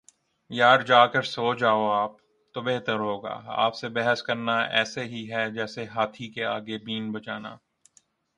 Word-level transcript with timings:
یار 0.51 0.79
جا 0.81 1.01
کر 1.07 1.23
سو 1.25 1.53
جاﺅ 1.55 1.83
آپ 1.93 2.11
تو 2.55 2.61
بہتر 2.61 2.99
ہو 2.99 3.15
گا، 3.23 3.33
آپ 3.57 3.75
سے 3.75 3.89
بحث 3.89 4.23
کرنا 4.23 4.57
ایسے 4.71 5.03
ہی 5.05 5.23
ہے 5.31 5.49
جسیے 5.51 5.85
ہاتھی 5.95 6.29
کے 6.29 6.45
آگے 6.47 6.77
بین 6.85 7.11
بجانا 7.11 7.55